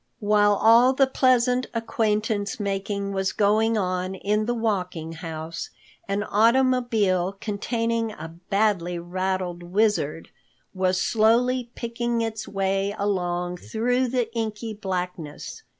[0.19, 5.69] While all the pleasant acquaintance making was going on in the Walking House,
[6.07, 10.29] an automobile containing a badly rattled Wizard
[10.73, 15.61] was slowly picking its way along through the inky blackness.